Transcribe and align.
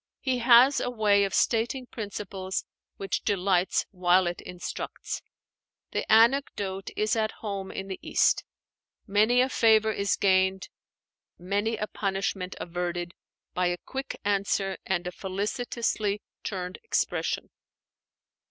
He 0.19 0.39
has 0.39 0.79
a 0.79 0.89
way 0.89 1.23
of 1.25 1.33
stating 1.35 1.85
principles 1.85 2.65
which 2.97 3.21
delights 3.21 3.85
while 3.91 4.25
it 4.25 4.41
instructs. 4.41 5.21
The 5.91 6.11
anecdote 6.11 6.89
is 6.95 7.15
at 7.15 7.33
home 7.45 7.69
in 7.69 7.87
the 7.87 7.99
East: 8.01 8.43
many 9.05 9.41
a 9.41 9.47
favor 9.47 9.91
is 9.91 10.15
gained, 10.15 10.69
many 11.37 11.77
a 11.77 11.85
punishment 11.85 12.55
averted, 12.59 13.13
by 13.53 13.67
a 13.67 13.77
quick 13.77 14.19
answer 14.25 14.75
and 14.87 15.05
a 15.05 15.11
felicitously 15.11 16.23
turned 16.43 16.79
expression. 16.81 17.51